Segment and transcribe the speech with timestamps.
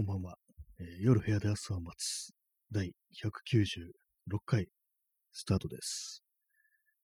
[0.00, 0.36] こんばんは。
[0.78, 2.32] えー夜部屋で朝を待つ
[2.72, 4.66] 第196回
[5.30, 6.22] スタートです。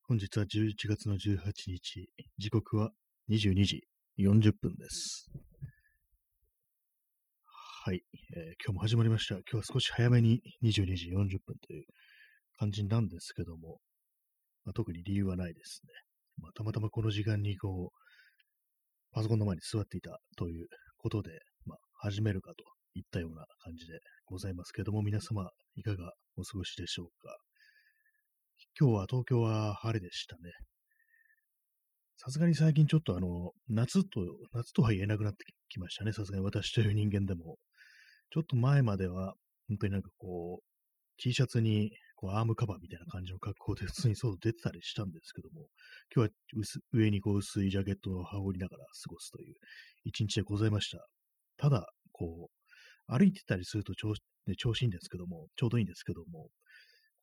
[0.08, 2.92] 本日は11月の18日、時刻は
[3.28, 3.82] 22時
[4.18, 5.28] 40分です。
[7.84, 8.00] はい、
[8.34, 9.34] えー今日も始まりました。
[9.34, 11.84] 今日は少し早めに22時40分という
[12.58, 13.76] 感じなんですけども、
[14.64, 15.92] まあ、特に理由はないですね。
[16.38, 21.32] まあ、たまたまこの時間にこう、パソコンの前に座っていたということで、
[21.66, 27.36] まあ、始めるかといったような感じでございますけども、皆様いかがお過ごしでしょうか？
[28.80, 30.52] 今日は東京は晴れでしたね。
[32.16, 34.20] さすがに最近ちょっとあの、夏と、
[34.52, 36.12] 夏とは言えなくなってきましたね。
[36.12, 37.56] さすがに私という人間でも。
[38.30, 39.34] ちょっと前までは、
[39.68, 40.64] 本当になんかこう、
[41.22, 45.66] T シャツにこうアームカバーみたいな感じの格好で普通に外出てたりしたんですけども、
[46.14, 49.54] 今日は上にこう薄いジャケットを羽織りながら過ごすという
[50.04, 51.06] 一日でございました。
[51.58, 52.65] ただ、こう、
[53.06, 56.48] 歩いてたりすると調子,、ね、調子いいんですけども、ちょうどいいんですけども、こ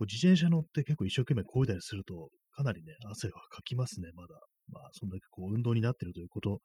[0.02, 4.36] う自転車乗って結構一生懸命漕いだりすると、かなりね、汗はかきますね、まだ。
[4.72, 6.62] まあ、そんだけこう運動になってるということ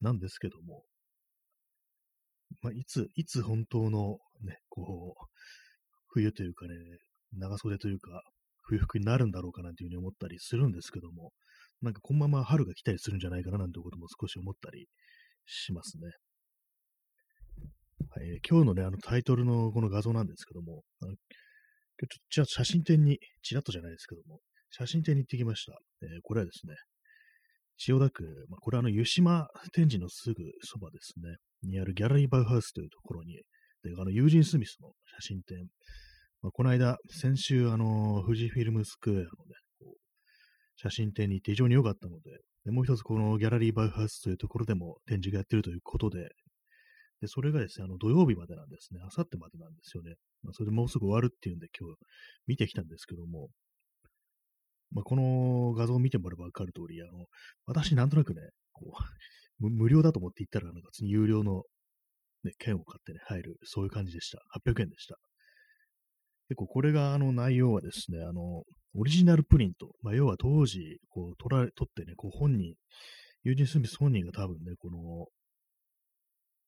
[0.00, 0.84] なんですけども、
[2.62, 5.26] まあ、いつ、いつ本当のね、こう、
[6.08, 6.74] 冬というかね、
[7.32, 8.22] 長袖というか、
[8.62, 11.32] 冬服になるんだろうかなんていうふうに思ったりするんですけども、
[11.82, 14.86] なんかこのまま春が来たりするんじゃないかななんてことも少し思ったり
[15.46, 16.10] しますね。
[18.12, 25.78] はい、今日のね、あのタイトルのこの画像なんですけども、あのちょじゃ写真展に、ちらっとじゃないですけども、写真展に行ってきました。
[26.02, 26.74] えーこれはですね、
[27.78, 33.34] 千代田区、まあ、これはあの湯島天神のすぐそばですね、にあるギャラリーバウハウスというところに、
[33.84, 34.88] であのユージン・スミスの
[35.20, 35.68] 写真展、
[36.42, 39.28] まあ、この間、先週、あの、富士フィルムスクエアのね、
[39.78, 39.94] こう
[40.74, 42.22] 写真展に行って非常に良かったので、
[42.64, 46.28] でもう一つこのギャラリーバウハウスというところでも展示がやってるということで、
[47.20, 50.14] で、それがですね、あの土曜日までなんですね、あさってまでなんですよね。
[50.42, 51.96] まあ、それでもうすぐ終わるっていうんで今日
[52.46, 53.48] 見てきたんですけども、
[54.92, 57.26] まあ、この画像を見てもらえばわかる通り、あの、
[57.66, 58.40] 私なんとなくね、
[58.72, 59.00] こう、
[59.70, 61.62] 無料だと思って行ったら、なんか普通に有料の、
[62.44, 64.42] ね、券を買ってね、入る、そういう感じでした。
[64.54, 65.16] 800円でした。
[66.48, 68.64] 結構これがあの内容はですね、あの、
[68.94, 69.94] オリジナルプリント。
[70.02, 72.74] まあ、要は当時、こう、撮られ、撮ってね、こう本人、
[73.44, 75.28] ユージン・スミス本人が多分ね、この、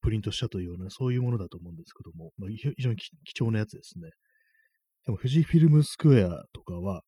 [0.03, 4.11] プリントしたというような、そういうものだと思うんですけども、まあ、非常に貴重なやつですね。
[5.07, 7.03] でも、富士フィルムスクエアとかは、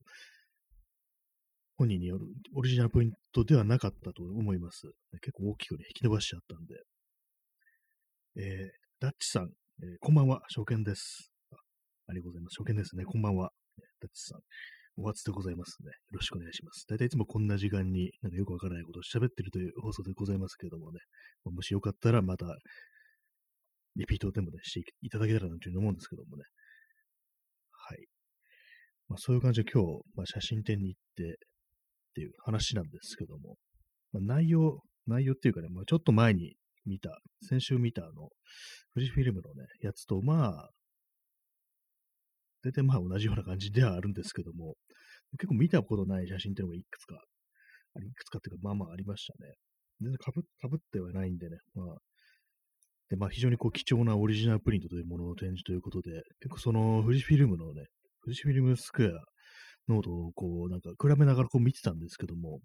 [1.77, 4.87] 本人によるオリジナルプリントではなかったと思います。
[5.21, 6.75] 結構大きくね、引き伸ばしちゃったんで。
[8.37, 9.50] えー、ダッチさん、
[9.83, 11.33] えーこんばんは、証券です。
[11.50, 11.56] あ
[12.09, 12.54] ありがとうございます。
[12.54, 13.04] 証券ですね。
[13.04, 13.50] こんばんは。
[14.00, 14.41] ダッチさん。
[14.97, 15.88] お初でございますね。
[15.88, 16.87] よろしくお願いします。
[16.88, 21.00] 大体いつもこんな時間になんかよくわからないことを喋ってるという放送でございますけれどもね。
[21.44, 22.47] まもしよかったらまた、
[23.97, 26.44] リピートでもね、していただけたらなというふうに思うんですけどもね。
[27.72, 28.06] はい。
[29.09, 31.37] まあそういう感じで今日、まあ、写真展に行ってっ
[32.15, 33.56] ていう話なんですけども、
[34.12, 36.54] まあ、内容、内容っていうかね、まあ、ちょっと前に
[36.87, 38.28] 見た、先週見たあの、
[38.94, 40.71] 富士フィルムのね、やつと、まあ、
[42.65, 44.75] 大体まあ同じような感じではあるんですけども、
[45.39, 47.15] 結構見たことない写真っていうのがいくつか、
[48.03, 49.55] いくつかっていうか、まあまあありましたね。
[50.01, 51.97] 全然かぶってはないんでね、まあ、
[53.11, 57.85] で、まあ非常にこう貴重なオリジナルプリントというものの展示ということで、結構その富士フィルムのね、
[58.25, 59.11] 富士フィルムスクエア
[59.89, 62.61] ノートをこう、なんか比べながらこう見てたんですけども、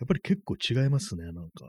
[0.00, 1.68] やっぱり結構違いますね、なんか。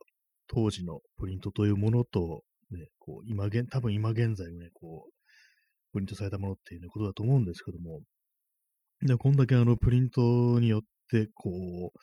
[0.51, 2.41] 当時のプリントというものと、
[2.71, 5.11] ね、こう、今現、多分今現在もね、こう、
[5.91, 8.01] プリントされたものっていう、ね、ことだと思うんですけども、
[9.01, 11.93] で、こんだけあの、プリントによって、こ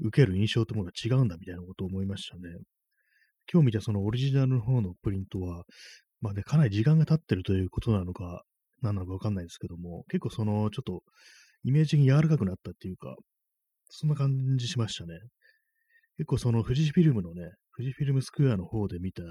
[0.00, 2.42] う、受ける印象ってものが違うんだみたいなことを思いましたね。
[3.52, 5.64] 今日見たそのオリジナルの方のプリントは、
[6.20, 8.44] まあね、かなり時間が経ってるということなのか、
[8.82, 11.02] 何なのかわかんないですけども、結構その、ちょっと、
[11.64, 13.16] イメージに柔らかくなったっていうか、
[13.88, 15.18] そんな感じしましたね。
[16.16, 19.22] 結構その富士フィルムのね、富士フィルムスクエアの方で見た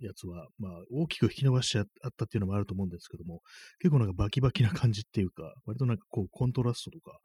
[0.00, 1.86] やつは、まあ大きく引き伸ばしちゃっ
[2.16, 3.40] たっていうのもあると思うんですけども、
[3.78, 7.18] 結構なんかバキバキな感じっていうか、割となんかこうコントラストとか、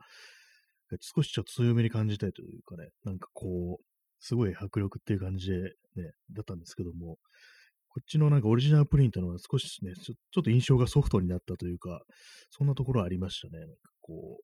[1.02, 3.84] 少しちょっと強めに感じたいというかね、なんかこう、
[4.20, 5.62] すごい迫力っていう感じで
[5.96, 7.18] ね、だったんですけども、
[7.90, 12.02] こっちのなんかオリジナルプリントのは少しね、ちょちょっと印象がソフトになったというか、
[12.50, 13.60] そんなところありましたね。
[13.60, 14.40] なんかこ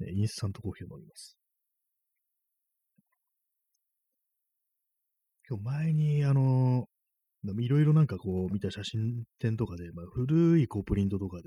[0.00, 1.36] う、ね、インスタントコーヒーを飲みます。
[5.39, 6.86] 今日前に、あの、
[7.58, 11.42] いろいろなんかこう見た写真展とかで、まあ、古いこうプリントとかで、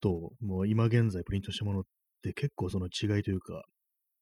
[0.00, 1.82] と、もう今現在プリントしたものっ
[2.22, 3.62] て結構その違いというか、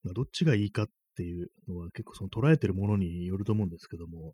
[0.02, 0.86] まあ、どっちがいいかっ
[1.16, 4.32] ていうのは結構その捉えてるものによると思うんですけども、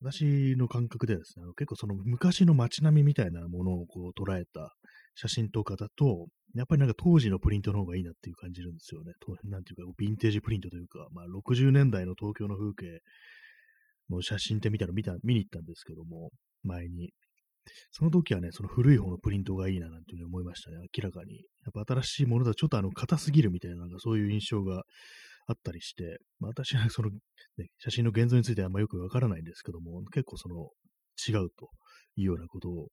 [0.00, 4.74] 私の感覚ではですね、結構その昔の街並みみたいなものをこう捉えた
[5.14, 9.12] 写真とかだと、やっぱりなんか当時のプリントの方がいいなっていう感じるんですよね。
[9.44, 13.00] なんていうか、ヴィンテージプリントというか、まあ60年代の東京の風景
[14.10, 16.30] の写真って見たの見た、見に行ったんですけども、
[16.62, 17.12] 前に。
[17.92, 21.36] その時はね、その古い方のプリントがいいななんていうふうに思いましたね、明らかに。
[21.36, 21.40] や
[21.80, 24.82] っぱ新しいものだとちょっとあの硬すぎるみたいな、なんかそういう印象が
[25.46, 30.70] あったりして、まあ、私はその、ね、写真の現像についてはあんまよくわからないんですけども、結構その
[31.28, 31.70] 違うと
[32.16, 32.88] いうようなことを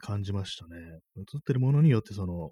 [0.00, 0.76] 感じましたね。
[1.16, 2.50] 写ってるものによってその、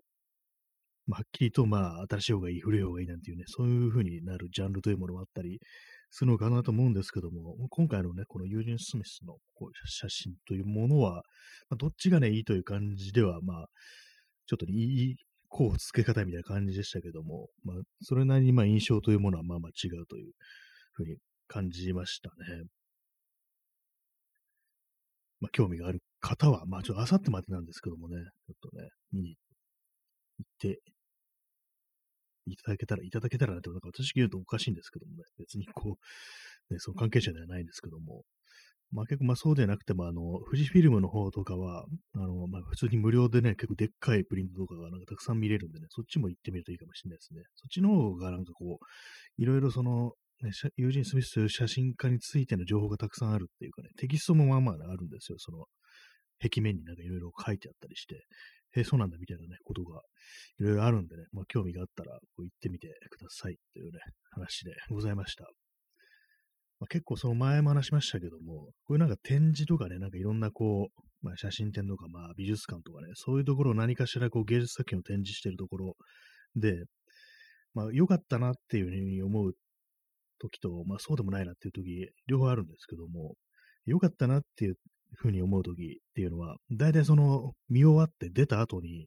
[1.07, 5.61] まあ、はっきりとまあ新しい方がいい、古い方がいいなんていうね、そういう風になるジャンルというものもあったり
[6.11, 11.23] するのかなと思うんですけども、今回のね、このユージン・スミスのこう写真というものは、
[11.69, 13.67] まあ、どっちがね、いいという感じでは、まあ、
[14.47, 15.17] ちょっと、ね、いい、
[15.49, 20.33] こう付け方みたいな感じでしたけども、まあ、それなりにまあ印象というものはまあまあ違うという
[20.93, 21.17] ふうに
[21.47, 22.65] 感じましたね。
[25.41, 29.37] まあ、興味がある方は、まあ、ちょっとあさってまでなんですけどもね、ちょっとね、見に
[30.39, 30.81] 行って
[32.47, 35.97] いただけたら、いただけたらなって、なんか私言うとおかしいんですけどもね、別にこ
[36.71, 38.23] う、ね、その関係者ではないんですけども、
[38.93, 41.85] まあ結構まあそうではなくても、あの、富士フィルムの方とかは、
[42.15, 47.43] あの、まあ普通に無料でね、結構でっかいプリントとかがなんかたくさん見れるんでね、そっちも行ってみるといいかもしれないですね。
[47.57, 50.13] そっちの方がなんかこう、いろいろその、
[50.43, 55.39] ね、ユージン・スミスという写真家についての情報がたくさんあるっていうかね、テキストもまあまああるんですよ。
[55.39, 55.65] その、
[56.41, 58.15] 壁面になんかいろいろ書いてあったりして、
[58.77, 60.01] へえ、そうなんだみたいなね、ことが
[60.59, 63.99] いろいろあるんでね、まあ興味があったらこう行ってみてくださいというね、
[64.31, 65.45] 話でございました。
[66.79, 75.97] まあ、結構その前も話しましたけども、こういうなんか展示とかね、なんかいろんなこう、まあ、写真展とか、まあ美術館とかね、そういうところを何かしらこう芸術作品を展示しているところ
[76.55, 76.85] で、
[77.73, 79.53] まあ良かったなっていうふうに思う
[80.39, 83.35] 時と、まあそうでもないなっていう時、両方あるんですけども、
[83.87, 84.75] 良かったなっていう
[85.15, 89.07] ふうに思う時っていうのは、大体その見終わって出た後に、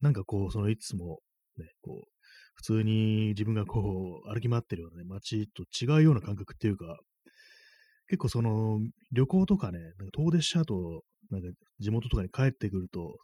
[0.00, 1.20] なんかこう、そのいつも
[1.58, 2.08] ね、こう、
[2.54, 6.98] 普通に自分がこう歩き回ってるようなね、街と違うような感覚っていうか、
[8.08, 8.80] 結構その
[9.12, 11.48] 旅行とかね、なんか遠出した後、なんか
[11.78, 13.16] 地元とかに帰ってくると、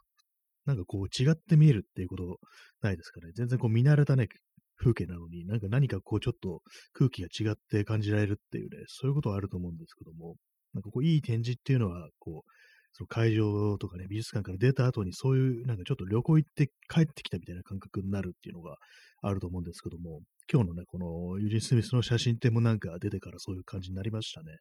[0.64, 2.38] なんかこう違って見えるっていうこと
[2.82, 3.32] ないですかね。
[3.34, 4.28] 全然こう見慣れたね、
[4.76, 6.62] 風景なのに、なんか何かこうちょっと
[6.92, 10.36] 空気が違って感じられるっていうね、そういうことはあると思うんですけども、
[10.74, 12.50] なんかこういい展示っていうのは、こう、
[12.92, 18.76] その会場とかね、美術館から出た後にそういうなんかちょっと旅行行って帰ってきたみたいな感覚になるっていうのが
[19.20, 20.20] あると思うんですけども、
[20.50, 24.56] 今日のね、このユージン・スミスの写真展もなんか出てからそういう感じになりましたね。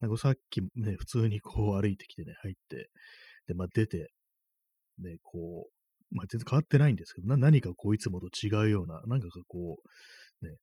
[0.00, 2.90] なんかさっきね、普通にこう歩いてきてね、入って、
[3.46, 4.10] で、まあ出て、
[4.98, 9.76] ね、こう、まあ全然変わってないんですけど、何かこういつもと違うような、なんかこ
[10.42, 10.56] う、ね、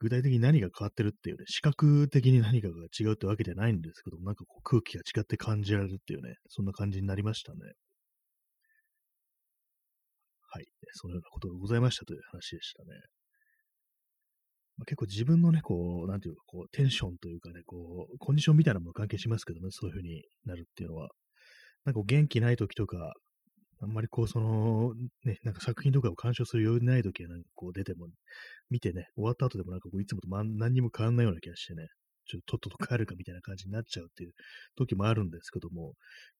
[0.00, 7.58] 具体的に何が変わってるっていうね、視覚的に何かが違うってわけじゃないんですけども、なんかこう空気が違って感じられるっていうね、そんな感じになりましたね。
[10.50, 10.66] はい。
[10.92, 12.88] そのようなことがございましたという話でしたね。
[14.76, 21.08] まあ、結構自分のね、こう、なんていうか、こう、テンションというかね、こう、コンディションみたいなもの関係しますけどね、そういう風になるっていうのは。
[21.84, 23.12] なんか元気ない時とか、
[23.80, 24.94] あんまりこう、その、
[25.24, 28.08] ね、なんか作品とかを鑑賞する余裕ない時は、なんかこう出ても、
[28.70, 31.88] 見てね、終わった後でもなんかこう、いつもと何にも変わんないような気がしてね、
[32.26, 34.32] ちょっととっとと帰るかみたいな感じになっちゃうっていう
[34.76, 35.94] 時もあるんですけども、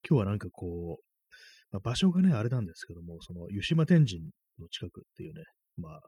[0.08, 1.04] 今日はなんかこう、
[1.72, 4.20] まあ、場所がね、あれなんですけども、その、湯島天神
[4.58, 5.42] の近くっていうね、
[5.76, 6.00] まあ、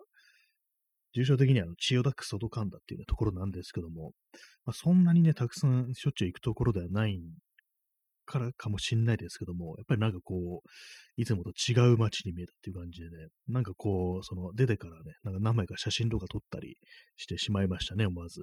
[1.15, 4.13] 重症的には千代田区外神田っていう、ね、ところなんですけども、
[4.65, 7.23] まあ、そんなにね、たくさんしょっちゅう行くところではないん
[8.27, 10.69] からかもしんないですけども、やっぱりなんかこう、
[11.17, 16.77] いつもと違う街に見えたっていう感じでね、なんかこう、その出てからね、なんか何枚か写真とか撮ったり
[17.17, 18.43] してしまいましたね、思わず。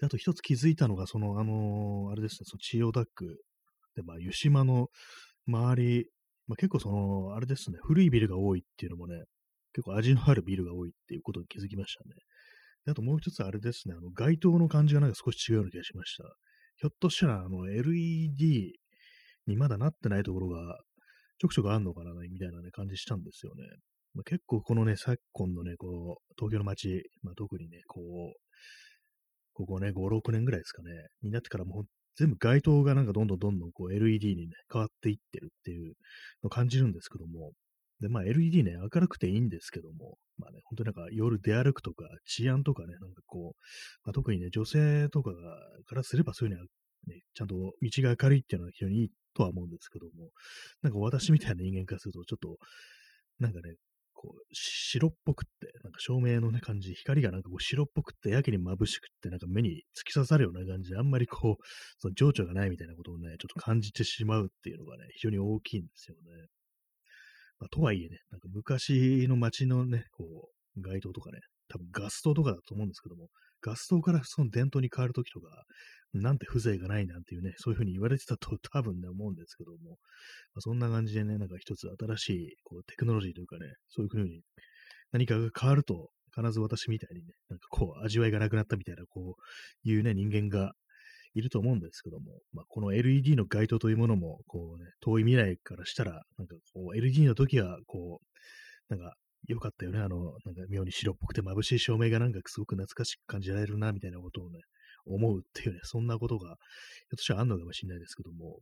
[0.00, 3.40] で、あと一つ気づいたのが、その、あのー、あれですね、その千代田区
[3.96, 4.88] で、まあ、湯島の
[5.46, 6.06] 周り、
[6.46, 9.24] まあ、結構その、あれですね、古いビルが多いっていうのもね、
[9.72, 12.14] 結構味のあるビルが多いっていうことに気づきましたね。
[12.84, 16.24] であともう一つあれですね、あの街灯の感じがなんか少し違うような気がしました。
[16.78, 18.72] ひょっとしたら、あの、LED
[19.46, 20.78] にまだなってないところが
[21.38, 23.64] ちょくちょくあんのかな、みたいなね、感じしたんですよね。
[24.14, 28.38] まあ、結構このね、昨今のね、こう、東京の街、まあ、特にね、こう、
[29.54, 30.90] ここね、5、6年ぐらいですかね、
[31.22, 31.84] になってからもう
[32.18, 35.94] 全部街灯がなんかどんどんどんどんこう LED にね、変わっていってるっていう
[36.42, 37.52] のを感じるんですけども、
[38.00, 43.58] で、まあ LED ね、明るくていいんですけども、まあね、本当になんか夜出歩くとか治安とかね、なんかこう、
[44.04, 45.32] まあ、特にね、女性とか
[45.86, 46.66] からすればそういうのは、
[47.06, 50.30] ね、ちゃんと道が明るいっていうのは非常にいいとは思うんですけども、
[50.82, 52.58] なんか私みたいな人間からすると、ちょっと、
[53.38, 53.74] なんかね、
[54.12, 61.64] こう、白っぽくって、なんか照明のね、感じ、光がなんかこう白っぽくって、やけに眩しくって、なんか目に突き刺さるような感じで、あんまりこう、
[61.98, 66.48] その情緒がないみたいなことをね、ちょっと感じてしまうっていうのがね、非常に大きいんですよね。
[67.60, 70.24] まあ、とはいえね、なんか昔の街のね、こ
[70.76, 71.38] う、街灯とかね、
[71.68, 73.28] 多分ガス灯とかだと思うんですけども、
[73.60, 75.64] ガス灯からその電灯に変わるときとか、
[76.14, 79.98] なんて風情がないなんていうね、そういう風に言われてたと 多分ね、思うんですけども、
[80.54, 84.42] まあ、そんな感じでね、なんか一つ新しいこうテクノロジーというかね、そういう風に
[85.12, 90.72] 何かが変わると、必ず私みたいにね、なんかこう、味わいがなくなったみたいな、こういうね、人間が
[91.38, 98.20] いると思うんですけども、まあ、この LED の街灯というものも、こうね、遠い未来からしたら、なんかこう、LED の時は、こ
[98.90, 99.14] う、なんか、
[99.46, 100.00] 良かったよね。
[100.00, 104.58] あの、なんか妙に白っぽくて眩しい照明がなんかすごく懐かしく感じられるな、みたいなことをね、
[105.06, 106.56] 思うっていうね、そんなことが、ひょっ
[107.16, 108.58] としたらあんのかもしれないですけども、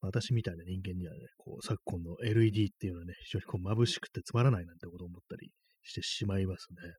[0.00, 5.50] 私みたいな人間にはね、こう、昨今の LED っていうのはね、非常にこう眩しくてつまらないなんてことを思ったり
[5.82, 6.94] してしまいますね。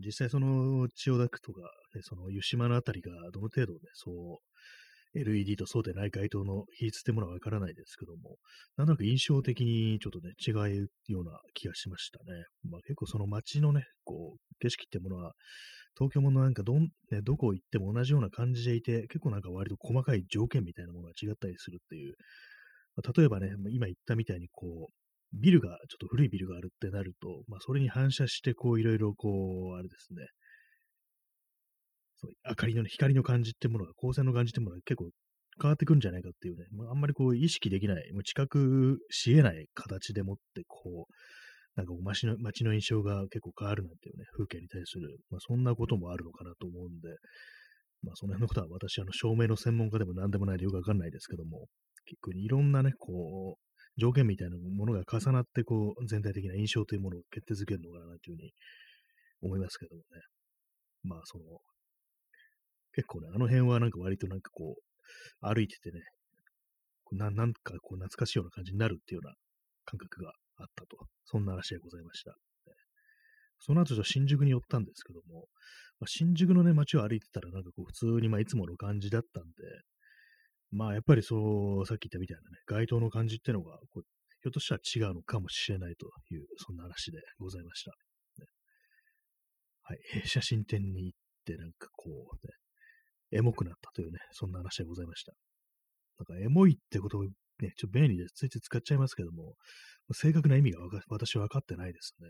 [0.00, 1.60] 実際その千代田区とか、
[1.94, 8.36] ね、その湯島のあたりがどの程度ね、そう、LED とそうでない街灯の比率ってものはわからないですけども、
[8.76, 12.44] なんとなく印象的にちょっとね、違うような気がしましたね。
[12.68, 15.32] まあ結構その街のね、こう、景色ってものは、
[15.98, 22.14] 東京もなんかどん、ね、どこ行っても同じような感じでいて、結構なんか割と細かい条件みたいなものが違ったりするっていう、
[22.96, 25.01] まあ、例えばね、今言ったみたいにこう、
[25.32, 30.26] ビルが、ちょっと古いビルがあるってなると、まあ、それに反射して、こう、いろいろ、こう、あれですね、
[32.18, 35.10] そう明かりの、光の感じってものが、光線の感じってものが結構
[35.60, 41.12] 変わってくるんじゃないかっていうね、まあ、あんまりこう、意識できない、もう知覚し得ない形でもって、こう、
[41.74, 47.08] なんか街の街の印象が結構変わるなんていうね、風景に対する、まあ、そんなこともあるのかなと思うんで、
[48.02, 51.66] まあ、その辺のことは私、あの、照明の専門家でも何でもないでよくわかんないですけども、
[52.04, 58.52] 結構いろんなね、こう、条件みたいなものが重なって、こう、全体的な印象というものを決定づけるのかなというふうに
[59.42, 60.04] 思いますけどもね。
[61.02, 61.44] まあ、その、
[62.94, 64.84] 結構ね、あの辺はなんか割となんかこう、
[65.40, 66.00] 歩いててね、
[67.12, 69.34] ななんかこう懐かしいような感じになるっていうような
[69.84, 70.96] 感覚があったと。
[71.24, 72.34] そんな話でございました。
[73.64, 75.46] その後、新宿に寄ったんですけども、
[76.00, 79.50] まあ、新宿のね、街を歩いてたら、なんかこう、普通に、まあ、いつもの感じだったんで、
[80.72, 84.02] まあ、やっぱりそう、さっき言ったみたいなね、街灯の感じってのが、こう
[84.42, 87.92] ひょっとしたら違うのかもしれないという、そんな話でございました。
[88.40, 88.46] ね、
[89.82, 95.32] はい、写真展に行って、なんかこう、ね、エモくなったというね、そんな話でございました。
[96.18, 97.30] なんか、エモいってことをね、
[97.76, 99.54] ちょっと便利でついつい使っちゃいますけども、
[100.12, 102.28] 正確な意味が私は分かってないですね。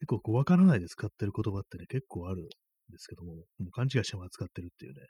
[0.00, 2.46] 結構こう分からないで使ってる言葉ってね、結構あるん
[2.90, 5.06] ですけども、もう勘違いしても扱ってるっていうね、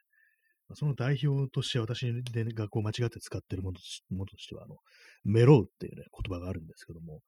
[0.74, 2.06] その代表として私
[2.54, 3.78] がこう間違って使っているもの
[4.26, 4.76] としては、あの、
[5.24, 7.20] メロウっていうね、言葉があるんですけども、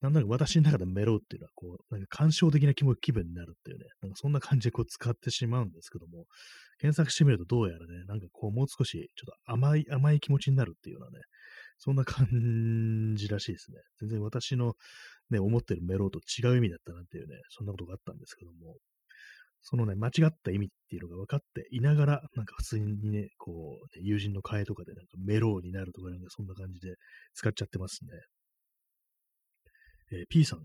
[0.00, 6.24] なんだか私の中でメロウっていうのは、こう、なんか感傷的な気気分になるっていうね、なんかそんな感じでこう使ってしまうんですけども、
[6.78, 11.24] 検索してみるとどうやらね、なんかこうもう少しちょっと甘い、甘い気持ちになるっていうようなね、
[11.76, 13.78] そんな感じらしいですね。
[14.00, 14.74] 全然私の
[15.28, 18.76] ね、思ってるメロウと違う意味だったなんていうね、そんなことがあったんですけども、
[19.62, 26.94] そのね、間違った意味っていうのが分かっていながら、なんか普通にね、こう、友人の会とかでなんかメローになるとか、なんかそんな感じで
[27.34, 28.10] 使っちゃってますね。
[30.12, 30.64] えー、P さん、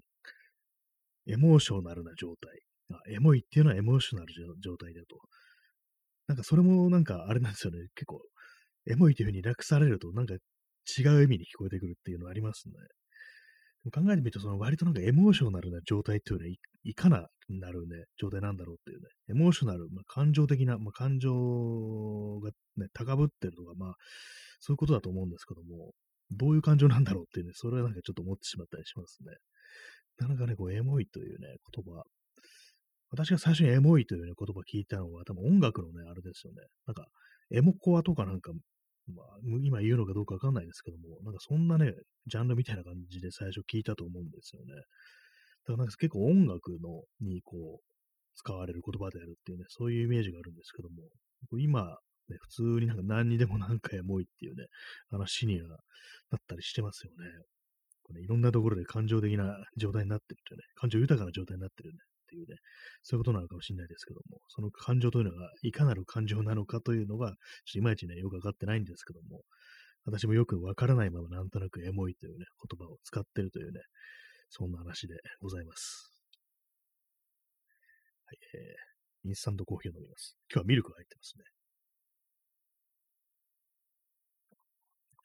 [1.28, 2.60] エモーショナルな状態。
[2.92, 5.20] あ、エモいっていうのはエモーショナル状態だと。
[6.28, 7.80] なんかそれもなんかあれなんですよね。
[7.96, 8.22] 結構、
[8.88, 12.76] エモいというふうに略されると、なんか違う意味に聞こえてくるっていうのありますね。
[13.92, 23.94] 考えてみると、その割となんかエモーショナルな状態っていうのはい、いかななるね、状態なんだろうっていうね、エモーショナル、まあ、感情的な、まあ、感情がね、高ぶってるとか、まあ、
[24.60, 25.92] そういうことだと思うんですけども、
[26.32, 29.36] どういう感情なんだろうっていうね、それはなんかちょっと思ってしまったりしますね。
[30.18, 32.04] なかなかね、こう、エモいというね、言葉。
[33.12, 36.64] 私が最初にエモいというね、言葉聞いたのは、多分音楽のね、あれですよね。
[36.88, 37.06] なんか、
[37.52, 38.52] エモコアとかなんか
[39.08, 39.26] まあ、
[39.62, 41.94] 今言うのかどうかわかんないですけども、なんかそんなね、
[42.28, 44.74] ジャンルみたいな感じで最初聞いたと思うんですよね。
[44.74, 44.84] だか
[45.74, 47.84] らなんか結構音楽のにこう、
[48.36, 50.96] 使われる言葉であるっていうね、そういうイメージがあるんですけども、
[51.60, 51.98] 今、
[52.30, 54.66] ね、普通になんか何にでも何回もいっていうね、
[55.10, 55.76] 話にはな
[56.38, 57.30] ったりしてますよね。
[58.04, 61.98] これいろんなところで感情的な状態になってるというね、感情豊かな状態になってるね、
[62.36, 62.58] っていうね、
[63.02, 67.34] そういうことなのかもしれないですけども、その感情というのがいかなる感情なのかというのが、
[67.74, 69.42] いまいちね、よくわかってないんですけども、
[70.06, 73.80] 私もよくわからないままなんとなくエモいというね、言葉を使ってるというね、
[74.50, 76.12] そんな話でございます。
[78.26, 80.38] はい、えー、インスタントコーヒーを飲みます。
[80.52, 81.44] 今日はミルクが入ってますね。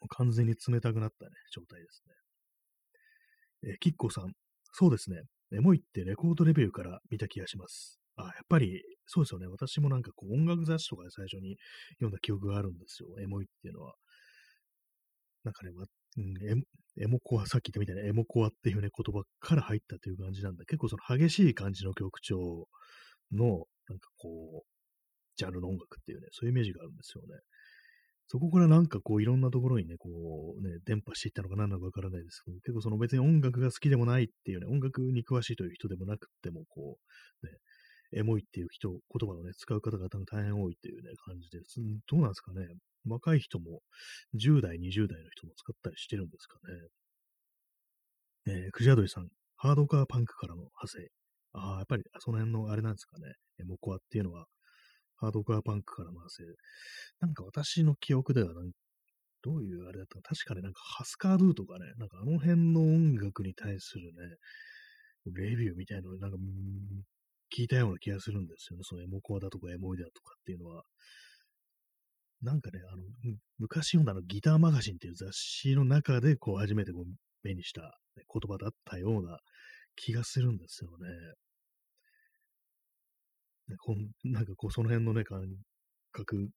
[0.09, 3.71] 完全に冷たくなったね、状態ですね。
[3.73, 4.33] えー、キッコーさん、
[4.73, 5.23] そうですね。
[5.52, 7.99] エモいってレコードレビューから見た気がします。
[8.16, 9.47] あ、やっぱり、そうですよね。
[9.47, 11.57] 私もなんかこう音楽雑誌とかで最初に
[11.95, 13.09] 読んだ記憶があるんですよ。
[13.21, 13.95] エモいっていうのは。
[15.45, 15.85] なんかね、ま、
[16.19, 16.62] うん、
[17.02, 20.64] エモコア、さっき言ったみたいなエモコアっていうね、言葉から入ったという感じなんだ。
[20.64, 22.69] 結構その激しい感じの曲調
[23.33, 23.47] の、
[23.88, 24.66] なんかこう、
[25.37, 27.40] ジャンルの音楽っていうね、そういうイメージがあるんですよね。
[28.32, 30.08] そこからなんかこういろんなところにね、こ
[30.56, 36.96] うね、伝播していったのか何なのかわからないですけど、結構その別に音楽が好きでもないっていうね、音楽に詳しいという人でもなくても、こ
[37.42, 37.52] う、ね、
[38.12, 41.80] エモいっていう人、言葉をね、使う方が大変多いっていうね、感じです。
[42.08, 42.68] どうなんですかね。
[43.04, 43.80] 若い人も、
[44.38, 46.54] 10代、20代の人も使ったりしてるんですか
[48.46, 48.54] ね。
[48.62, 51.08] えー、クジャドリさん、ハードカーパンクからの派生。
[51.52, 53.34] ああ、やっぱりその辺のあれなんですかね。
[53.58, 54.46] エモコアっていうのは、
[55.21, 56.45] ハードカーパンクからの派生。
[57.21, 58.71] なんか私の記憶ではなん
[59.43, 64.37] どういうあれだったか、確かね、なんかハスカードゥとかね、なんかあの辺の音楽に対するね、
[65.27, 66.37] レビューみたいなのなんか、
[67.55, 68.83] 聞いたような気がするんですよね。
[68.85, 70.85] そのエモコアだとかエモイだとかっていうのは。
[72.43, 73.03] なんかね、あの、
[73.59, 77.05] 昔読んだのギターマガジンっていう雑誌の中で、こう、初めてこう
[77.43, 79.39] 目にした、言葉だったような
[79.97, 81.09] 気がするんですよね。
[83.79, 85.45] こんなんかこう、その辺のね、感
[86.12, 86.49] 覚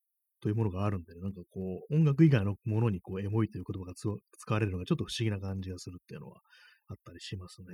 [0.42, 6.42] というものがあるんで、ね、なんかこう、音楽以外のものにこう、エモいという言葉が使われるのがちょっと不思議な感じがするっていうのは
[6.88, 7.68] あったりしますね。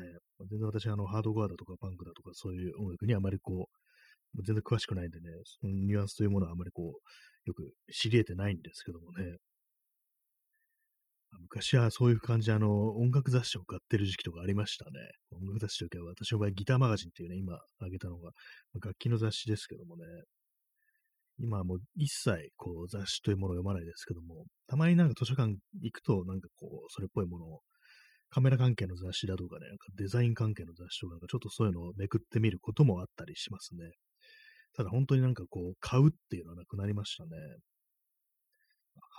[0.49, 3.69] 全然私、あの、ハードコアだとかパンクだとかそういう音楽にあまりこ
[4.37, 9.37] う、全然詳しくないんでね、そのニュアンスというものはあまりこう、よく知り得てないんですけどもね。
[11.37, 14.91] 昔はそういう感じで、あの、音楽雑誌を買ってる時期とかありましたね。
[15.31, 18.31] 音楽雑誌というか、私の場合ギターマガジンっていうね、今挙げたのが、
[18.75, 20.03] 楽器の雑誌ですけどもね、
[21.39, 27.61] 今はもう一切こう雑誌というものを読まないですけども、たまになんか図書館行くとなんかこう、それっぽいものを、
[28.29, 33.91] カメラ関係の雑誌だとかね、なんかデザイン関係の雑誌とか、なんかちょっとそういうのをめくってみることもあったりしますね。
[34.75, 37.29] ただ本当になんかこう、買うっていうのはなくなりましたね。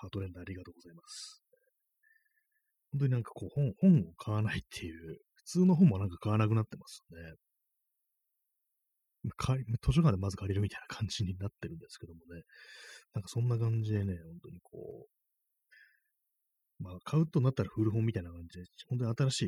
[0.00, 1.39] ハートレンドありがとうございます。
[2.92, 7.18] 本当になんかこう本、本を買わないっていう、普通の本もなんか買わなくなってますね。
[9.24, 12.42] 図書館でまず借りるみたいな感じになってるんですけどもね。
[13.14, 15.06] なんかそんな感じでね、本当にこ
[16.80, 19.46] う、まあ買うとなったら古本みたいな感じで、本当に新しい、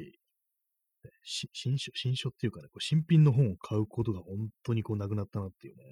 [1.05, 5.83] ね、新書、新書っていうかね、こう新品の本を買うことが本当にこうなくなったなっていうね、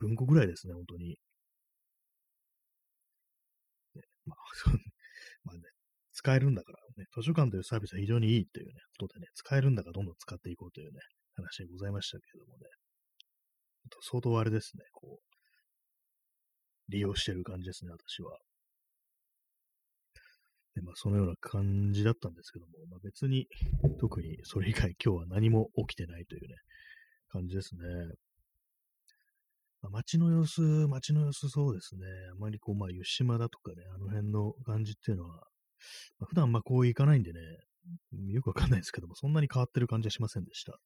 [0.00, 1.18] 文庫ぐらいですね、本当に。
[3.94, 4.38] ね、まあ、
[5.44, 5.62] まあね、
[6.12, 11.00] 使えるんだからね、図書館というサービスは非常にいいというね、ことでね、使えるんだからどんどん使っていこうというね、
[11.34, 12.64] 話でございましたけれどもね。
[14.02, 15.32] 相当あれですね、こう、
[16.88, 18.38] 利用してる感じですね、私は。
[20.74, 23.46] で、まあ、そのような感じだったんですけども、まあ、別に、
[24.00, 26.56] 特にそれ以外今日は何も起きてないというね、
[27.28, 27.82] 感じですね。
[29.82, 32.06] まあ、街の様子、街の様子そうですね。
[32.32, 35.42] あまりこう、まあ、湯島だとかね、あの辺の感じっていうのは、
[36.18, 37.40] まあ、普段まあこう行かないんでね、
[38.28, 40.78] よくわかんないですけども、そんなに変わってる感じはしませんでした。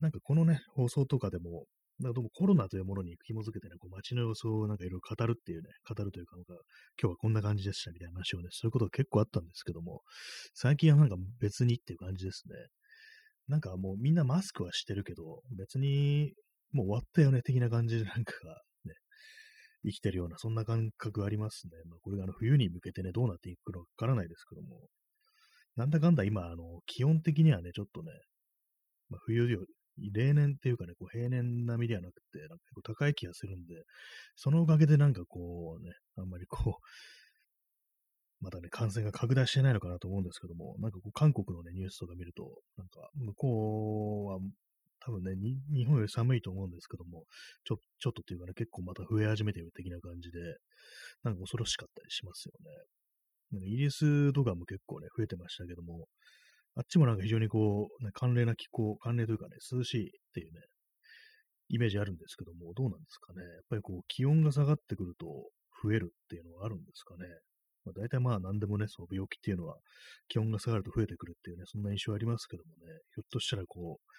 [0.00, 1.66] なんかこのね、放送とかでも、
[1.98, 6.54] なんかどうもコロナというものに紐づけてね、こう街の様子をなんかいろいろ語るっていうね、語るというか、なんか
[7.00, 10.00] 今日はこんな感じでしたみたいな話をね、そういうことが結構あったんですけども、
[10.54, 12.54] 最近はなんか別にっていう感じですね。
[13.48, 16.32] なんかもうみんなマスクはしてるけど、別に
[16.72, 18.32] もう終わったよね的な感じでなんか、
[19.84, 21.72] 生きてるような、そんな感覚ありますね。
[21.88, 24.80] まあ、これがあの冬に向けてね、どうなっていくのかわからないですけども、
[25.76, 28.12] なんだかんだ今、あの、基本的にはね、ちょっとね、
[29.08, 29.60] まあ、冬よ
[29.98, 33.74] り例年っていうかね、こう平年並みではなくて、なんか結構高い気がするんで、
[34.36, 36.84] そのおかげでなんかこうね、あんまりこう、
[38.40, 44.38] まだね、感染が拡大してないのかなと思うんですけども、なんかこう、韓国のね、ニュースとか見ると、なんか、向こうは、
[45.00, 45.34] 多分ね、
[45.72, 47.24] 日本より寒いと思うんですけども、
[47.64, 50.38] ちょ、ちょっとっていうかね、結構また増え始めてる的な感じで、
[51.24, 52.70] なんか恐ろしかったりしますよね。
[53.52, 56.06] なんかイギリスとかも結構ね、増えてましたけども、
[56.76, 60.60] あっちもなんか非常にこう、ね、寒冷な気候、寒冷というかね、涼しいっていうね、
[61.68, 63.42] イメージあるんですけども、どうなんですかね。
[63.42, 65.26] やっぱりこう、気温が下がってくると
[65.82, 67.26] 増えるっていうのはあるんですかね。
[67.84, 69.76] まあ、大体まあ何でもね、その病気っていうのは
[70.28, 74.12] 気温が下がると増えてくるっていうね、そんな印象ありますけどもね、ひょっとしたらこう、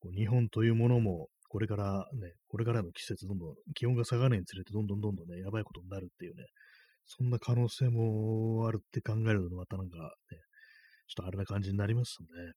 [0.00, 6.44] こう日本というものも、これからね、これからの季節どんどん気温が下がるにつれてどんどんどんどんね、やばいことになるっていうね、
[7.06, 10.02] そんな可能性もあるって考えるとまたなんかね、
[11.08, 12.52] ちょっとあれな感じになりますね。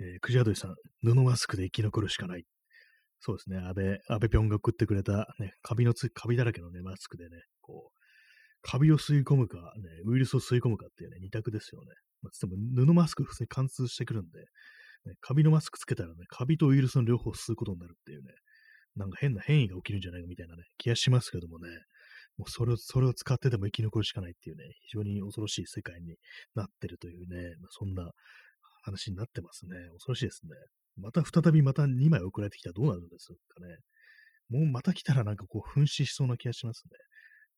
[0.00, 2.44] えー、クジャドイさん、布マスクで生き残るしかない。
[3.20, 7.98] そうですね、安倍、安倍ぴょんが送ってくれた、ね、カビのつ、カビだらけのね、マスクでね、こう、
[8.62, 9.62] カビを吸い込むか、ね、
[10.06, 11.86] ウイルスを吸い込むかっていうね、二択ですよね。
[12.22, 14.38] まあ、つっても布マスク普通に貫通してくるんで、
[15.08, 18.32] ね、カビのマスクつけたらね、カビとウイルスの両方吸うことになるっていうね、
[18.96, 21.68] なんか変な変異が起きるんじゃないかみたいなね、気がしますけどもね、
[22.36, 26.16] もうそれを、それを使ってでも生き残るしかないっていうね、非常に恐ろしい世界に
[26.54, 28.10] なってるというね、まあ、そんな
[28.82, 29.76] 話になってますね。
[29.92, 30.50] 恐ろしいですね。
[31.00, 33.34] また再びまた2枚送られてきたらどうなるんですか
[33.66, 33.76] ね。
[34.50, 36.92] もうまた来たらなんかこう噴死しそうな気がしますね。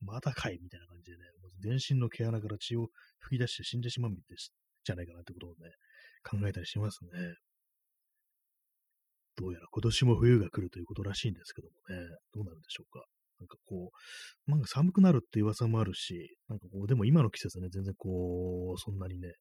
[0.03, 1.25] またかいみたいな感じでね、
[1.61, 2.89] 全身の毛穴から血を
[3.21, 4.17] 吹き出して死んでしまうん
[4.85, 5.71] じゃないかなってことをね、
[6.23, 7.11] 考えたりしますね。
[9.37, 13.07] どうやら今年も冬が来るということらしいんですけどもね、どうなるんでしょうか。
[13.39, 13.91] なんかこ
[14.47, 19.33] う、なんか寒くなるって噂もあるし、なんかこう、でも今の季節ね、全然こう、そんなにね、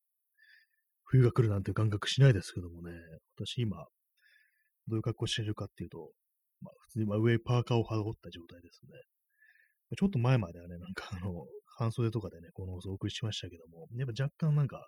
[1.04, 2.94] 冬が来るなんて感覚しないですけどもね、
[3.36, 3.78] 私今、
[4.88, 6.12] どういう格好してるかっていうと、
[6.62, 8.92] まあ普通に上パーカーを羽織った状態ですね。
[9.98, 11.46] ちょっと前まではね、なんかあの、
[11.78, 14.86] 半袖とかでね、この放送お送りしましたけども、やっぱ若干なんか、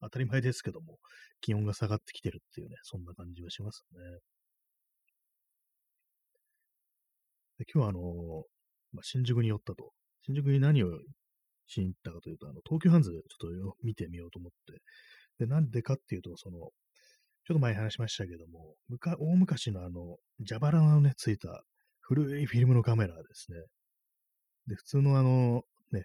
[0.00, 0.98] 当たり前ですけども、
[1.40, 4.00] 気温が下がってきてるっていうね、そんな感じはしますね。
[7.58, 8.44] で今日はあの
[8.92, 9.92] まあ、新宿に寄ったと。
[10.22, 10.88] 新宿に何を
[11.66, 14.82] しに行ったかというと、あの、東急ハンズちょっと見てみようと思って。
[15.38, 16.58] で、なんでかっていうと、その、
[17.46, 18.74] ちょっと前に話しましたけども、
[19.18, 21.62] 大昔のあの、蛇腹のね、ついた
[22.00, 23.58] 古いフィルムのカメラですね。
[24.66, 26.04] で、普通のあの、ね、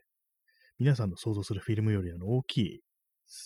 [0.80, 2.82] 皆さんの想像するフィルムよりあの大きい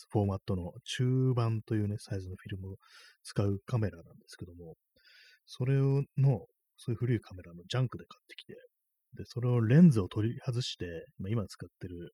[0.09, 2.75] フォーマットの中盤というね、サイズのフィルムを
[3.23, 4.75] 使うカメラなんですけども、
[5.45, 6.45] それをの、
[6.77, 8.53] そういう古いカメラのジャンクで買ってきて、
[9.17, 12.13] で、それをレンズを取り外して、ま、今使ってる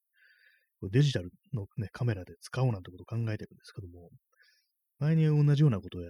[0.92, 4.10] デジタルの、ね、カメラで使おうなんてことを考えてるんですけども、
[5.00, 6.10] 前に同じようなことをや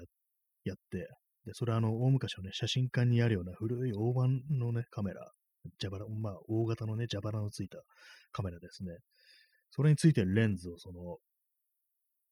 [0.73, 1.07] って、
[1.45, 5.31] で、それはあの、大昔のね、写真館にあるような古い大判のね、カメラ、
[5.79, 7.79] 蛇腹、まあ、大型のね、蛇腹のついた
[8.31, 8.97] カメラですね。
[9.71, 11.17] それについてるレンズをその、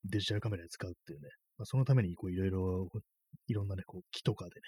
[0.06, 2.88] デジタルカメラで使うっていうね、まあ、そのためにこういろいろ、
[3.48, 4.62] いろんなね、こう木とかでね、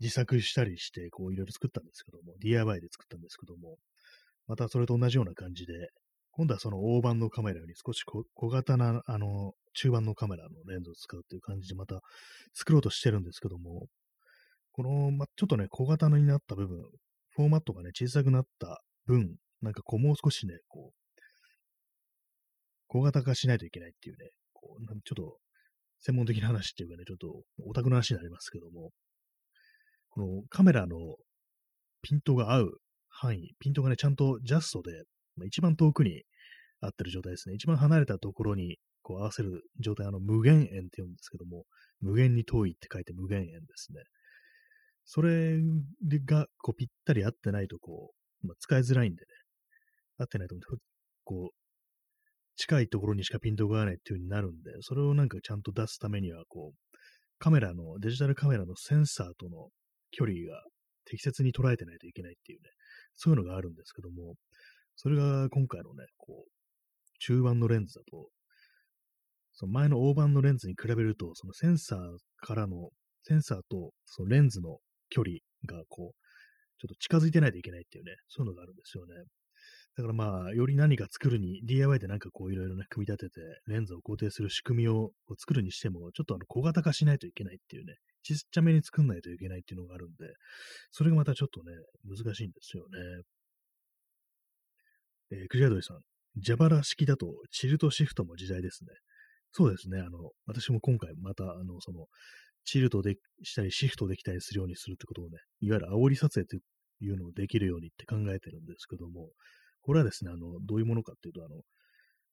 [0.00, 3.76] 自作したりして、こういろいろ作ったんですけども、DIY で作ったんですけども、
[4.46, 5.90] またそれと同じような感じで、
[6.30, 12.00] 今度はその大判のカメラより少し小型な、あの、中盤のカメラのレンズを使うっていう感じでまた
[12.52, 13.86] 作ろうとしてるんですけども、
[14.72, 16.78] この、ま、ちょっとね、小型になった部分、
[17.30, 21.05] フォーマットがね、小さくなった分、なんかこう、もう少しね、こう、
[22.86, 25.38] 小型化しないといけないっていうね、こう、ちょっと、
[26.00, 28.90] 専門的な話っていうかね、ちょっとオタクの話になりますけども、
[30.10, 30.96] このカメラの
[32.02, 34.92] ピントが合う範囲、ピントがね、ちゃんとジャストで、
[35.36, 36.22] まあ、一番遠くに
[36.80, 37.54] 合ってる状態ですね。
[37.54, 41.64] 一番離れたところにこう合わせる状態、あの無限円って言うんですけども、
[42.00, 44.02] 無限に遠いって書いて無限円ですね。
[45.04, 45.60] それ
[46.24, 49.26] がこうぴったり合ってないとこう、まあ、使いづらいんでね、
[50.18, 50.56] 合ってないと
[51.24, 51.65] こう、
[52.56, 56.96] 近いところにしかピントが合わないっていう風になるんで、それをなんかちゃんと出すためには、こう、
[57.38, 59.68] カメラの、デジタルカメラのセンサーとの
[60.10, 60.62] 距離が
[61.04, 62.70] 適切に捉えてないといけないっていうね、
[63.14, 64.34] そういうのがあるんですけども、
[64.96, 66.50] それが今回のね、こう、
[67.20, 68.28] 中盤のレンズだと、
[69.52, 71.98] その前の大盤のレンズに比べると、そのセンサー
[72.38, 72.90] からの、
[73.22, 74.78] センサーとそのレンズの
[75.10, 76.26] 距離がこう、
[76.78, 79.14] ちょっと近づいてないといけないっていうね、そういうのがあるんですよね。
[79.96, 90.34] だからまあ、より何か作るに、DIY でなんかこういろいろね、組み立てて、レンズを固定する仕組みを作るにしても、ちょっとあの小型化しないといけないっていうね、ちっちゃめに作んないといけないっていうのがあるんで、
[90.90, 91.72] それがまたちょっとね、
[92.04, 93.22] 難しいんですよね。
[95.30, 96.00] えー、クジャドリさん、
[96.44, 98.90] 蛇腹式だとチルトシフトも時代ですね。
[99.52, 100.00] そうですね。
[100.00, 102.06] あの、私も今回また、あの、その、
[102.66, 106.56] チルトでしたり、シフトできたりするようにするってことをね、いわゆる煽り撮影と
[107.00, 109.30] いうのをできるようにって考えてるんですけども、
[109.86, 111.62] これはですね、あの、どういうものかっていうと、あの、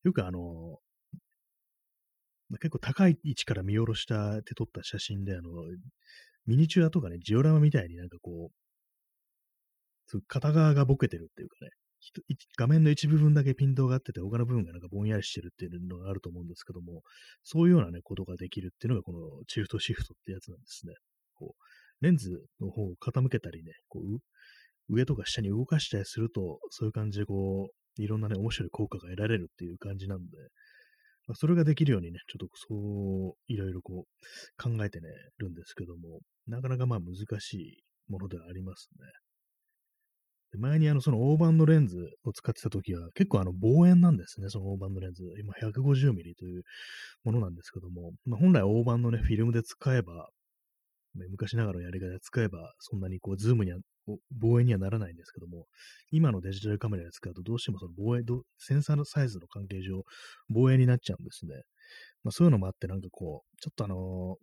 [0.03, 0.79] よくあの、
[2.53, 5.51] 結構高い位置から見下ろした手撮った写真で、あの、
[6.47, 8.49] ミニチュアとかね、ジオラマみたいになんかこ
[10.13, 11.69] う、片側がボケてるっていうかね、
[12.57, 17.03] 画面の一部分だけピントが合ってて、他の部分がなんかぼんやりしてるっていうのがあると思うんですけども、
[17.43, 20.93] そういうようなね、ことができるっていうのがこのチルトシフトってやつなんですね。
[21.35, 21.55] こ
[22.01, 24.19] う、レンズの方を傾けたりね、こう、
[24.89, 30.25] 上とか下に動かしたりすると、そういう感じでこう、いろんなね、面白い効果が得られるっていう感じなんで、
[31.27, 39.05] まあ、それができるようにね、ちょっとそう、いろいろこう、考えてね、るんですけども、なかなかまあ難しいものではありますね。
[40.51, 45.23] で前にあの、その大判のレンズを使ってた時は、結構あの、望遠なんですね、その大判のレンズ。
[45.39, 46.63] 今 150mm という
[47.23, 50.29] ものなんですけども、まあ、本来大判のね、フィルムで使えば、
[51.15, 53.71] 昔ながらのやり方で使えば、そんなにこう、ズームに
[54.05, 55.67] は、望遠にはならないんですけども、
[56.11, 58.25] 今のデジタルカメラで使うと、どうしてもその望遠、
[58.57, 60.03] センサーのサイズの関係上、
[60.49, 61.55] 望遠になっちゃうんですね。
[62.23, 63.97] まあ、そういうのもあって、なんかこう、ちょっとあのー、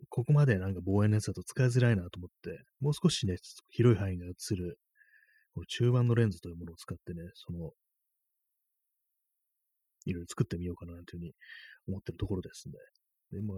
[0.09, 3.37] ここまでなんか望遠のやつだと使いづらいなと思って、もう少しね、
[3.69, 4.77] 広い範囲が映る、
[5.53, 7.71] この中盤のレンズというものを使ってね、その、
[10.05, 11.33] いろいろ作ってみようかなというふうに
[11.87, 12.73] 思ってるところですね。
[13.31, 13.57] で、まあ、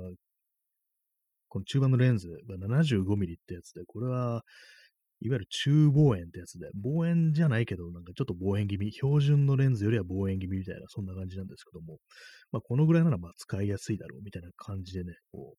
[1.49, 4.41] この中盤のレンズが 75mm ってやつで、これは、
[5.23, 11.97] いわゆる中望遠ってやつで、望遠じゃないけど、なんかちょっと望遠気味、標準のレンズよりは望遠気味みたいな、そんな感じなんですけども、
[12.51, 15.57] まあ、このぐらいならまあ使いやすいだろうみたいな感じでね、こう、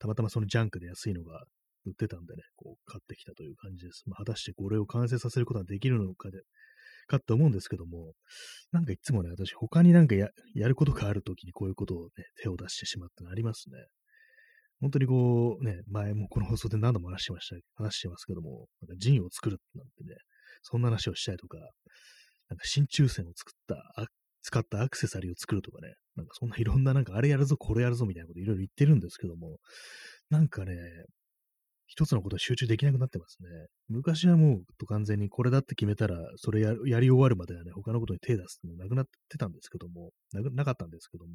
[0.00, 1.44] たまたまそのジャンクで安いのが
[1.86, 4.02] 売ってたんでね、こう買ってきたという感じです。
[4.06, 6.40] まあ、果たしてこれを完成させることができるのかで、
[7.06, 8.14] かと思うんですけども、
[8.72, 10.28] なんかいつもね、私他になんかや
[10.66, 13.76] ることがあるときにこういうことをね、手を出してしまってありますね。
[14.84, 20.14] 本当にこう、ね、前もこの放送で何度も話してました、話してますけども、なんか陣を作るなんてね、
[20.60, 21.56] そんな話をしたいとか、
[22.50, 24.06] なんか真鍮線を作った、
[24.42, 29.56] 使ったアクセサリーを作るとかね、なんかそんないろんななんかあれやるぞ、これやるぞみたいなこといろいろ言ってるんですけども、
[30.28, 30.76] なんかね、
[31.86, 33.48] 一つのことに集中できなくなってますね。
[33.88, 41.32] 昔はもう完全にこれだって決めたら、それややり終わるまではね、他のことに手出すってなくなってたんですけども、ななかったんですけども、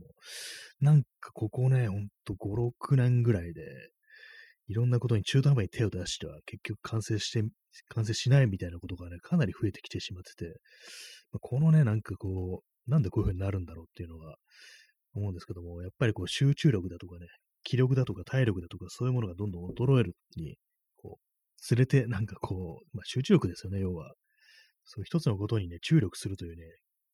[0.81, 3.61] なんかここね、ほんと5、6年ぐらいで、
[4.67, 7.43] いろんなことに中途半端に手を出しては結局完成して、
[7.89, 10.59] 完成しないみたいなことがね、かなり増えてきてしまってて、
[11.41, 14.35] このね、なんかこう、なんでこういう風になるんだろうっていうのが
[15.13, 17.27] 思うんですけども、やっぱりこう集中力だとかね、
[17.69, 20.57] 気力だとか体力だとかそういうものがどんどん衰えるに、
[20.97, 24.11] こう、連れて、なんかこう、まあ、集中力ですよね、要は。
[24.85, 26.63] そう一つのことにね、注力するというね、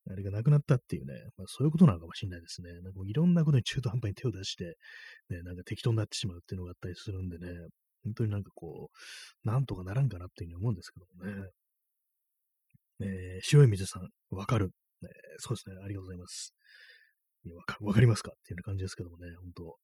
[0.09, 2.71] あれがなくなったっていうね、まあ、そういうことなのかもしれないですね。
[2.83, 4.77] なんかいろんなことに中途半端に手を出して、
[5.29, 7.49] ね、なんか適当になってしまうっていうのがあったりするんでね、
[8.05, 11.49] 本当になんかこう、なんとかならんかなっていうふうに思うんですけどもね。
[13.01, 14.67] えー、塩水さん、わかる、
[15.01, 15.09] ね。
[15.39, 16.53] そうですね、ありがとうございます。
[17.53, 18.31] わか かりますか？
[18.31, 19.77] っていう感じですけどもね、本当。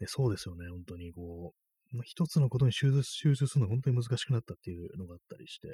[0.00, 1.54] ね、そうですよね、本当にこ
[1.92, 5.68] う、まあ、一つのことに集中集中するのが本当に難しくなったっていうのがあったりして、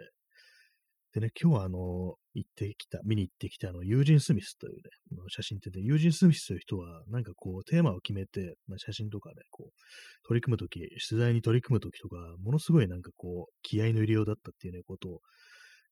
[1.13, 4.81] でね、今日はあの、行ってきた、見に行ってきたあの、ユージン・スミスというね、
[5.29, 15.21] 写真展で、ユージン・スミスという人は、なんかこう、テーマを決めて、まあ、写真とかね、こう、取り組むとき、取材に取り組むときとか、ものすごいなんかこう、気合の入れようだったっていうね、ことを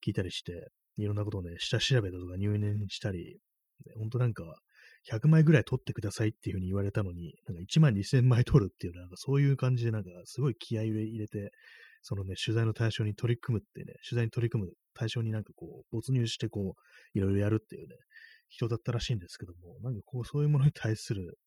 [0.06, 3.38] 聞いたりして、いろんなことをね、下調べだとか入念したり、
[3.96, 4.44] 本当なんか、
[5.10, 11.50] 100枚ぐらい取ってくださいっていうふうに言われたのに、なんか1万2000枚取るっていう、なんかそういう感じで、なんかすごい気合い入れて、
[12.02, 17.96] そのね、取材の対象に取り組むってね、取材に取り組む対象になんかこう、没入してこう、いろいろやるっていうね、
[18.48, 21.38] 人だったらしいんですけども、なんかこう、そういうものに対する、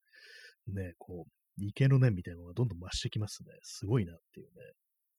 [0.68, 3.50] ね、こう、意見の念みたいなのがどんどん増してきますね。
[3.62, 4.52] すごいなっていうね。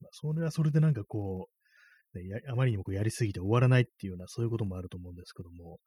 [0.01, 1.49] まあ、それはそれでなんかこ
[2.13, 5.79] う、ね、あまりにもこうやりすぎて終わらないっていうような、そういうこともあると思うんですけども、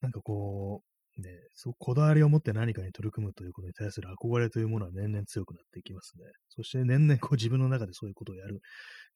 [0.00, 6.24] なんかこう、ね、そうこだわりを持って何かに取り組むということに対する憧れというものは年々強くなっていきますね。
[6.50, 8.60] そして年々こう自分の中でそういうことをやる、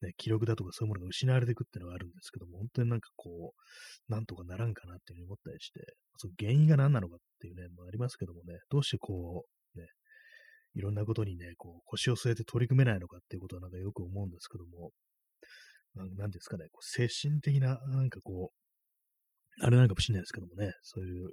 [0.01, 5.79] ね、記録だとかそういうものが失われていくっていうのがあるんですけども、本当になんかこう、なんとかならんかなっていうふうに思ったりして、
[6.17, 9.85] その原因が何なのかっていうね、もありますけどもね、どうしてこう、ね、
[10.73, 14.89] いろんなことにね、こう腰を据えて取り組めないのかっていうことはなんかよく思うんですけども、
[16.17, 21.29] なんですかね、こう精神的な、なんかこう、あれなんかもしれないですけどもね、そういう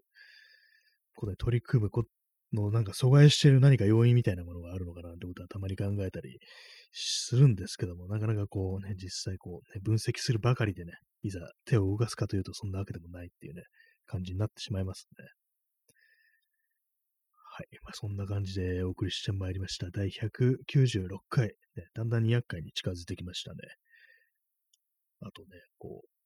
[1.19, 2.05] ことに取り組むこ
[2.53, 6.39] のなんか阻害している何か要因みたいなものがあるのかなってことはたまに考えたり
[6.93, 13.63] するんですけども、なかなかこうね、実際こう、ね、分析するばかりでね、いざ手を動かすかというとそんなわけでもないっていうね、
[14.07, 15.27] 感じになってしまいますね。
[17.59, 17.67] はい。
[17.83, 19.91] まあ、そんな感じでお送りしてまいりました。
[19.91, 23.59] 第196回、ね、だんだん200回に近づいてきましたね。
[25.21, 26.18] あとね、こう、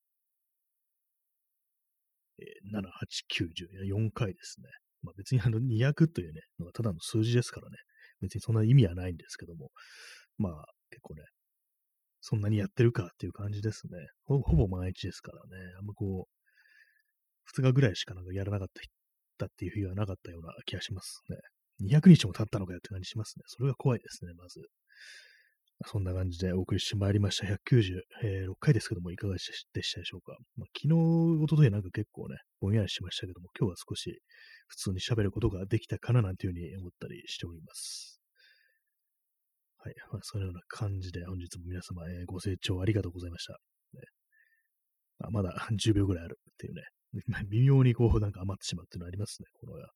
[2.71, 4.69] 7、8、9、10、4回ですね。
[5.03, 7.77] まあ、別にあの200というね、のがただの数字ですからね、
[8.21, 9.71] 別にそんな意味はないんですけども、
[10.39, 11.23] まあ結構ね、
[12.21, 13.99] そんなにやってるかっていう感じですね。
[14.25, 18.69] ほぼ毎日ですからね、あんまこう、2日ぐらいしかなんかやらなかっ
[19.39, 21.37] たっていう日はなかったような気がしますね。
[21.89, 23.43] 200日も経ったのかよって感じしますね。
[23.47, 24.61] それが怖いですね、まず。
[25.87, 27.47] そんな感じでお送りしてまいりました。
[27.47, 30.37] 196回ですけども、いかがでしたでしょうか？
[30.57, 30.95] まあ、昨日、
[31.43, 34.21] おとといなんか結構ね、ぼんやりしましたけども、今日は少し
[34.69, 38.21] 普通に喋ることができたかななんていうふうに思ったりしております。
[39.79, 39.95] はい。
[40.13, 43.53] まあ、そのような感じで本日も皆様、えー、ご清聴ありがとうございました。
[43.53, 43.59] ね、
[45.19, 46.83] あまだ10秒ぐらいあるっていうね、
[47.49, 49.89] 微妙にこうなんか余ってしまうっていうのありますね、このは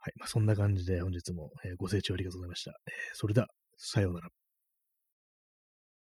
[0.00, 0.12] はい。
[0.18, 2.72] まあ、そんな感じで本日も、え、ご清聴ありがとうございました。
[2.86, 3.46] えー、それでは、
[3.78, 4.28] さようなら。